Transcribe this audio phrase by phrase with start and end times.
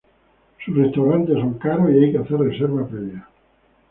[0.65, 3.29] Sus restaurantes son caros y hay que hacer reserva previa.